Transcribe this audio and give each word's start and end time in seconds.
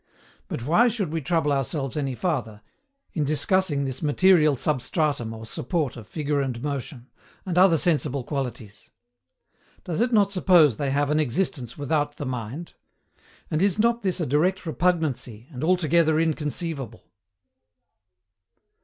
But 0.47 0.65
why 0.65 0.87
should 0.87 1.11
we 1.13 1.21
trouble 1.21 1.51
ourselves 1.51 1.95
any 1.95 2.15
farther, 2.15 2.63
in 3.13 3.23
discussing 3.23 3.85
this 3.85 4.01
material 4.01 4.55
SUBSTRATUM 4.55 5.31
or 5.31 5.45
support 5.45 5.95
of 5.95 6.07
figure 6.07 6.41
and 6.41 6.59
motion, 6.63 7.05
and 7.45 7.55
other 7.55 7.77
sensible 7.77 8.23
qualities? 8.23 8.89
Does 9.83 10.01
it 10.01 10.11
not 10.11 10.31
suppose 10.31 10.77
they 10.77 10.89
have 10.89 11.11
an 11.11 11.19
existence 11.19 11.77
without 11.77 12.17
the 12.17 12.25
mind? 12.25 12.73
And 13.51 13.61
is 13.61 13.77
not 13.77 14.01
this 14.01 14.19
a 14.19 14.25
direct 14.25 14.65
repugnancy, 14.65 15.47
and 15.51 15.63
altogether 15.63 16.19
inconceivable? 16.19 17.11